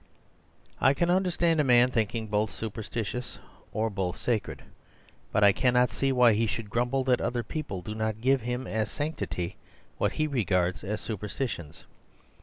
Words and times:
I 0.79 0.95
can 0.95 1.11
understand 1.11 1.59
a 1.59 1.63
man 1.63 1.91
thinking 1.91 2.25
both 2.25 2.49
superstitious, 2.49 3.37
or 3.71 3.91
both 3.91 4.17
sa 4.17 4.39
cred; 4.39 4.61
but 5.31 5.43
I 5.43 5.51
cannot 5.51 5.91
see 5.91 6.11
why 6.11 6.33
he 6.33 6.47
should 6.47 6.71
grumble 6.71 7.03
that 7.03 7.21
other 7.21 7.43
people 7.43 7.83
do 7.83 7.93
not 7.93 8.19
give 8.19 8.41
him 8.41 8.65
as 8.65 8.89
sancti 8.89 9.27
ties 9.27 9.53
what 9.99 10.13
he 10.13 10.25
regards 10.25 10.83
as 10.83 11.01
superstitions. 11.01 11.85